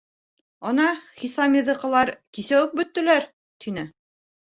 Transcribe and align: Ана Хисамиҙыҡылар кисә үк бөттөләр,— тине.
Ана 0.69 0.85
Хисамиҙыҡылар 1.19 2.11
кисә 2.37 2.63
үк 2.63 2.73
бөттөләр,— 2.79 3.29
тине. 3.67 3.85